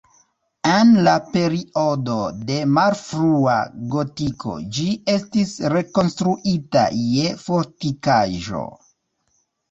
En 0.75 0.91
la 1.07 1.11
periodo 1.33 2.13
de 2.45 2.55
malfrua 2.77 3.57
gotiko 3.95 4.55
ĝi 4.77 4.85
estis 5.13 5.51
rekonstruita 5.73 6.87
je 7.11 7.27
fortikaĵo. 7.43 8.63